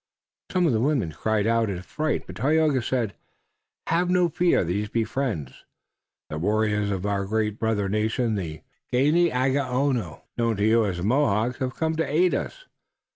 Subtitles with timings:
[0.51, 3.13] Some of the women cried out in fright, but Tayoga said:
[3.85, 4.63] "Have no fear.
[4.63, 5.63] These be friends.
[6.27, 11.59] The warriors of our great brother nation, the Ganeagaono, known to you as the Mohawks,
[11.59, 12.65] have come to aid us."